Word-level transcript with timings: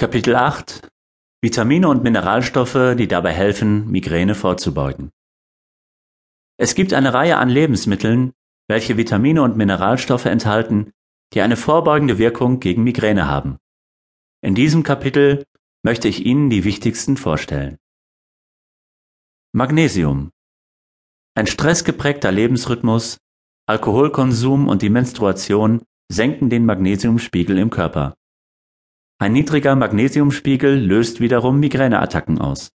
Kapitel 0.00 0.36
8 0.36 0.88
Vitamine 1.42 1.88
und 1.88 2.04
Mineralstoffe, 2.04 2.94
die 2.96 3.08
dabei 3.08 3.32
helfen, 3.32 3.90
Migräne 3.90 4.36
vorzubeugen. 4.36 5.10
Es 6.56 6.76
gibt 6.76 6.92
eine 6.92 7.12
Reihe 7.14 7.36
an 7.36 7.48
Lebensmitteln, 7.48 8.32
welche 8.68 8.96
Vitamine 8.96 9.42
und 9.42 9.56
Mineralstoffe 9.56 10.26
enthalten, 10.26 10.92
die 11.34 11.40
eine 11.40 11.56
vorbeugende 11.56 12.16
Wirkung 12.16 12.60
gegen 12.60 12.84
Migräne 12.84 13.26
haben. 13.26 13.58
In 14.40 14.54
diesem 14.54 14.84
Kapitel 14.84 15.44
möchte 15.82 16.06
ich 16.06 16.24
Ihnen 16.24 16.48
die 16.48 16.62
wichtigsten 16.62 17.16
vorstellen. 17.16 17.76
Magnesium. 19.52 20.30
Ein 21.34 21.48
stressgeprägter 21.48 22.30
Lebensrhythmus, 22.30 23.18
Alkoholkonsum 23.66 24.68
und 24.68 24.82
die 24.82 24.90
Menstruation 24.90 25.82
senken 26.08 26.50
den 26.50 26.66
Magnesiumspiegel 26.66 27.58
im 27.58 27.70
Körper. 27.70 28.14
Ein 29.20 29.32
niedriger 29.32 29.74
Magnesiumspiegel 29.74 30.78
löst 30.78 31.18
wiederum 31.18 31.58
Migräneattacken 31.58 32.38
aus. 32.40 32.70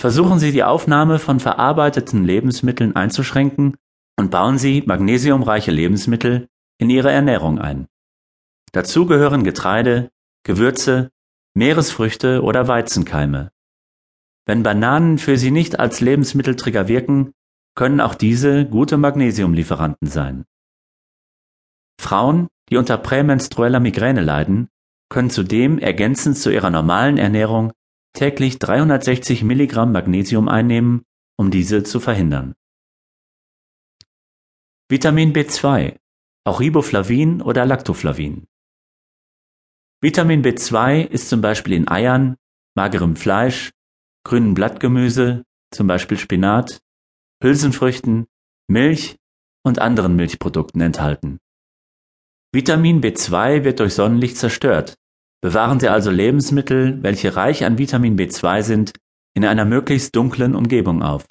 Versuchen 0.00 0.38
Sie 0.38 0.52
die 0.52 0.62
Aufnahme 0.62 1.18
von 1.18 1.40
verarbeiteten 1.40 2.24
Lebensmitteln 2.24 2.94
einzuschränken 2.94 3.76
und 4.16 4.30
bauen 4.30 4.58
Sie 4.58 4.82
magnesiumreiche 4.86 5.72
Lebensmittel 5.72 6.48
in 6.78 6.88
Ihre 6.88 7.10
Ernährung 7.10 7.58
ein. 7.58 7.88
Dazu 8.72 9.06
gehören 9.06 9.42
Getreide, 9.42 10.10
Gewürze, 10.44 11.10
Meeresfrüchte 11.54 12.42
oder 12.42 12.68
Weizenkeime. 12.68 13.50
Wenn 14.46 14.62
Bananen 14.62 15.18
für 15.18 15.36
Sie 15.36 15.50
nicht 15.50 15.80
als 15.80 16.00
Lebensmitteltrigger 16.00 16.86
wirken, 16.86 17.32
können 17.74 18.00
auch 18.00 18.14
diese 18.14 18.66
gute 18.66 18.98
Magnesiumlieferanten 18.98 20.08
sein. 20.08 20.44
Frauen, 22.00 22.48
die 22.68 22.76
unter 22.76 22.98
prämenstrueller 22.98 23.80
Migräne 23.80 24.20
leiden, 24.20 24.68
können 25.08 25.30
zudem 25.30 25.78
ergänzend 25.78 26.38
zu 26.38 26.52
ihrer 26.52 26.70
normalen 26.70 27.18
Ernährung 27.18 27.72
täglich 28.14 28.58
360 28.58 29.42
Milligramm 29.42 29.92
Magnesium 29.92 30.48
einnehmen, 30.48 31.02
um 31.36 31.50
diese 31.50 31.82
zu 31.82 32.00
verhindern. 32.00 32.54
Vitamin 34.88 35.32
B2, 35.32 35.96
auch 36.44 36.60
Riboflavin 36.60 37.42
oder 37.42 37.66
Lactoflavin. 37.66 38.46
Vitamin 40.00 40.44
B2 40.44 41.06
ist 41.06 41.28
zum 41.28 41.40
Beispiel 41.40 41.72
in 41.72 41.88
Eiern, 41.88 42.36
magerem 42.76 43.16
Fleisch, 43.16 43.70
grünen 44.24 44.54
Blattgemüse, 44.54 45.44
zum 45.72 45.86
Beispiel 45.86 46.18
Spinat, 46.18 46.80
Hülsenfrüchten, 47.42 48.26
Milch 48.68 49.16
und 49.64 49.78
anderen 49.78 50.16
Milchprodukten 50.16 50.80
enthalten. 50.80 51.38
Vitamin 52.52 53.00
B2 53.00 53.64
wird 53.64 53.80
durch 53.80 53.94
Sonnenlicht 53.94 54.36
zerstört, 54.36 54.94
Bewahren 55.44 55.78
Sie 55.78 55.90
also 55.90 56.10
Lebensmittel, 56.10 57.02
welche 57.02 57.36
reich 57.36 57.66
an 57.66 57.76
Vitamin 57.76 58.16
B2 58.16 58.62
sind, 58.62 58.92
in 59.34 59.44
einer 59.44 59.66
möglichst 59.66 60.16
dunklen 60.16 60.54
Umgebung 60.54 61.02
auf. 61.02 61.26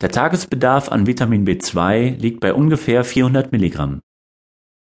Der 0.00 0.08
Tagesbedarf 0.08 0.90
an 0.90 1.06
Vitamin 1.06 1.46
B2 1.46 2.16
liegt 2.16 2.40
bei 2.40 2.54
ungefähr 2.54 3.04
400 3.04 3.52
Milligramm. 3.52 4.00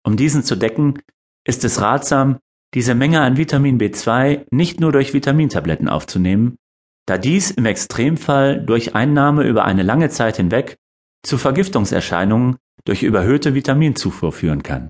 Um 0.06 0.18
diesen 0.18 0.44
zu 0.44 0.58
decken, 0.58 1.02
ist 1.48 1.64
es 1.64 1.80
ratsam, 1.80 2.40
diese 2.74 2.96
Menge 2.96 3.22
an 3.22 3.38
Vitamin 3.38 3.80
B2 3.80 4.46
nicht 4.52 4.82
nur 4.82 4.92
durch 4.92 5.14
Vitamintabletten 5.14 5.88
aufzunehmen, 5.88 6.58
da 7.06 7.18
dies 7.18 7.52
im 7.52 7.66
Extremfall 7.66 8.60
durch 8.62 8.94
Einnahme 8.94 9.48
über 9.48 9.64
eine 9.64 9.84
lange 9.84 10.10
Zeit 10.10 10.36
hinweg 10.36 10.76
zu 11.24 11.38
Vergiftungserscheinungen 11.38 12.58
durch 12.84 13.04
überhöhte 13.04 13.54
Vitaminzufuhr 13.54 14.34
führen 14.34 14.64
kann. 14.64 14.90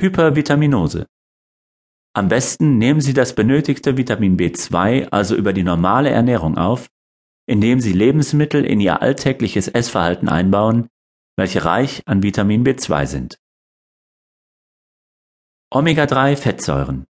Hypervitaminose 0.00 1.04
am 2.20 2.28
besten 2.28 2.76
nehmen 2.76 3.00
Sie 3.00 3.14
das 3.14 3.34
benötigte 3.34 3.96
Vitamin 3.96 4.36
B2 4.36 5.08
also 5.08 5.34
über 5.34 5.54
die 5.54 5.62
normale 5.62 6.10
Ernährung 6.10 6.58
auf, 6.58 6.90
indem 7.46 7.80
Sie 7.80 7.94
Lebensmittel 7.94 8.62
in 8.62 8.78
Ihr 8.78 9.00
alltägliches 9.00 9.68
Essverhalten 9.68 10.28
einbauen, 10.28 10.90
welche 11.38 11.64
reich 11.64 12.02
an 12.04 12.22
Vitamin 12.22 12.62
B2 12.62 13.06
sind. 13.06 13.38
Omega-3-Fettsäuren. 15.70 17.06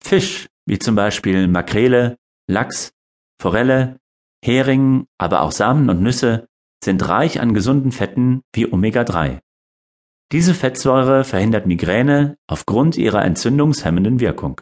Fisch, 0.00 0.46
wie 0.66 0.78
zum 0.78 0.94
Beispiel 0.94 1.48
Makrele, 1.48 2.16
Lachs, 2.48 2.92
Forelle, 3.40 3.98
Hering, 4.44 5.08
aber 5.18 5.40
auch 5.42 5.50
Samen 5.50 5.90
und 5.90 6.00
Nüsse, 6.00 6.46
sind 6.84 7.08
reich 7.08 7.40
an 7.40 7.54
gesunden 7.54 7.90
Fetten 7.90 8.42
wie 8.54 8.72
Omega-3. 8.72 9.40
Diese 10.32 10.54
Fettsäure 10.54 11.24
verhindert 11.24 11.66
Migräne 11.66 12.38
aufgrund 12.46 12.96
ihrer 12.96 13.22
entzündungshemmenden 13.22 14.18
Wirkung. 14.18 14.58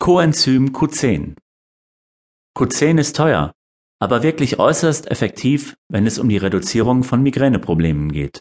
Coenzym 0.00 0.70
Q10 0.72 1.36
Q10 2.58 2.98
ist 2.98 3.14
teuer, 3.14 3.52
aber 4.00 4.24
wirklich 4.24 4.58
äußerst 4.58 5.08
effektiv, 5.08 5.76
wenn 5.88 6.04
es 6.04 6.18
um 6.18 6.28
die 6.28 6.36
Reduzierung 6.36 7.04
von 7.04 7.22
Migräneproblemen 7.22 8.10
geht. 8.10 8.40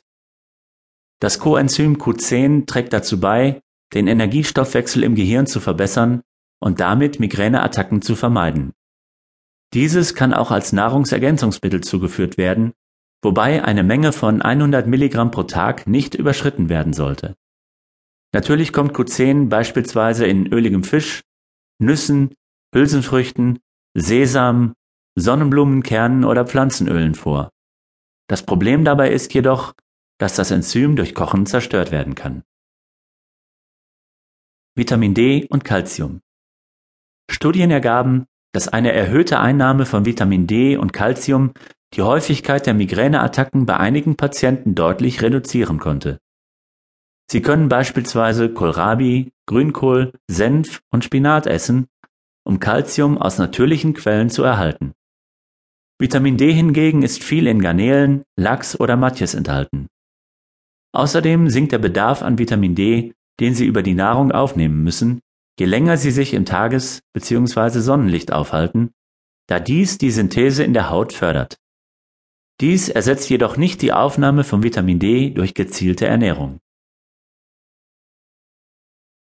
Das 1.19 1.37
Coenzym 1.37 1.97
Q10 1.97 2.65
trägt 2.65 2.91
dazu 2.93 3.19
bei, 3.19 3.61
den 3.93 4.07
Energiestoffwechsel 4.07 5.03
im 5.03 5.13
Gehirn 5.13 5.45
zu 5.45 5.59
verbessern 5.59 6.21
und 6.59 6.79
damit 6.79 7.19
Migräneattacken 7.19 8.01
zu 8.01 8.15
vermeiden. 8.15 8.73
Dieses 9.75 10.15
kann 10.15 10.33
auch 10.33 10.49
als 10.49 10.73
Nahrungsergänzungsmittel 10.73 11.81
zugeführt 11.81 12.37
werden 12.37 12.73
wobei 13.21 13.63
eine 13.63 13.83
Menge 13.83 14.13
von 14.13 14.41
100 14.41 14.87
Milligramm 14.87 15.31
pro 15.31 15.43
Tag 15.43 15.87
nicht 15.87 16.15
überschritten 16.15 16.69
werden 16.69 16.93
sollte. 16.93 17.35
Natürlich 18.33 18.73
kommt 18.73 18.93
Q10 18.93 19.49
beispielsweise 19.49 20.25
in 20.25 20.51
öligem 20.51 20.83
Fisch, 20.83 21.21
Nüssen, 21.79 22.35
Hülsenfrüchten, 22.73 23.59
Sesam, 23.95 24.73
Sonnenblumenkernen 25.15 26.23
oder 26.23 26.45
Pflanzenölen 26.45 27.15
vor. 27.15 27.49
Das 28.27 28.45
Problem 28.45 28.85
dabei 28.85 29.11
ist 29.11 29.33
jedoch, 29.33 29.73
dass 30.19 30.35
das 30.35 30.51
Enzym 30.51 30.95
durch 30.95 31.15
Kochen 31.15 31.45
zerstört 31.45 31.91
werden 31.91 32.13
kann. 32.13 32.43
Vitamin 34.75 35.13
D 35.13 35.47
und 35.49 35.63
Calcium. 35.63 36.21
Studien 37.29 37.71
ergaben, 37.71 38.25
dass 38.53 38.67
eine 38.67 38.91
erhöhte 38.91 39.39
Einnahme 39.39 39.85
von 39.85 40.05
Vitamin 40.05 40.47
D 40.47 40.77
und 40.77 40.93
Calcium 40.93 41.53
die 41.95 42.01
Häufigkeit 42.01 42.65
der 42.65 42.73
Migräneattacken 42.73 43.65
bei 43.65 43.77
einigen 43.77 44.15
Patienten 44.15 44.75
deutlich 44.75 45.21
reduzieren 45.21 45.79
konnte. 45.79 46.19
Sie 47.31 47.41
können 47.41 47.69
beispielsweise 47.69 48.53
Kohlrabi, 48.53 49.31
Grünkohl, 49.45 50.13
Senf 50.29 50.81
und 50.91 51.03
Spinat 51.03 51.45
essen, 51.47 51.87
um 52.43 52.59
Calcium 52.59 53.17
aus 53.17 53.37
natürlichen 53.37 53.93
Quellen 53.93 54.29
zu 54.29 54.43
erhalten. 54.43 54.93
Vitamin 55.99 56.37
D 56.37 56.53
hingegen 56.53 57.03
ist 57.03 57.23
viel 57.23 57.45
in 57.45 57.61
Garnelen, 57.61 58.23
Lachs 58.37 58.79
oder 58.79 58.95
Matjes 58.95 59.33
enthalten. 59.33 59.87
Außerdem 60.93 61.49
sinkt 61.49 61.71
der 61.71 61.79
Bedarf 61.79 62.21
an 62.23 62.39
Vitamin 62.39 62.73
D, 62.73 63.13
den 63.39 63.53
Sie 63.53 63.65
über 63.65 63.83
die 63.83 63.93
Nahrung 63.93 64.31
aufnehmen 64.31 64.83
müssen, 64.83 65.19
je 65.59 65.65
länger 65.65 65.97
Sie 65.97 66.11
sich 66.11 66.33
im 66.33 66.45
Tages- 66.45 67.01
bzw. 67.13 67.79
Sonnenlicht 67.79 68.31
aufhalten, 68.31 68.91
da 69.47 69.59
dies 69.59 69.97
die 69.97 70.11
Synthese 70.11 70.63
in 70.63 70.73
der 70.73 70.89
Haut 70.89 71.13
fördert. 71.13 71.57
Dies 72.61 72.89
ersetzt 72.89 73.29
jedoch 73.29 73.55
nicht 73.55 73.81
die 73.81 73.93
Aufnahme 73.93 74.43
von 74.43 74.63
Vitamin 74.63 74.99
D 74.99 75.29
durch 75.29 75.53
gezielte 75.53 76.07
Ernährung. 76.07 76.59